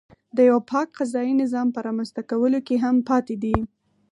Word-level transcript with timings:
د 0.35 0.37
یوه 0.49 0.61
پاک 0.71 0.87
قضایي 0.99 1.33
نظام 1.41 1.67
په 1.75 1.79
رامنځته 1.87 2.21
کولو 2.29 2.59
کې 2.67 2.75
هم 2.83 2.95
پاتې 3.09 3.35
دی. 3.43 3.55